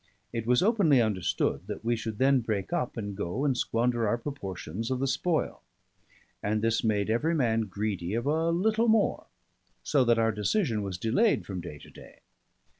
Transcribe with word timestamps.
It 0.33 0.47
was 0.47 0.63
openly 0.63 0.99
understood 0.99 1.67
that 1.67 1.85
we 1.85 1.95
should 1.95 2.17
then 2.17 2.39
break 2.39 2.73
up 2.73 2.97
and 2.97 3.15
go 3.15 3.45
and 3.45 3.55
squander 3.55 4.07
our 4.07 4.17
proportions 4.17 4.89
of 4.89 4.97
the 4.99 5.05
spoil; 5.05 5.61
and 6.41 6.63
this 6.63 6.83
made 6.83 7.11
every 7.11 7.35
man 7.35 7.67
greedy 7.67 8.15
of 8.15 8.25
a 8.25 8.49
little 8.49 8.87
more, 8.87 9.27
so 9.83 10.03
that 10.05 10.17
our 10.17 10.31
decision 10.31 10.81
was 10.81 10.97
delayed 10.97 11.45
from 11.45 11.61
day 11.61 11.77
to 11.77 11.91
day. 11.91 12.21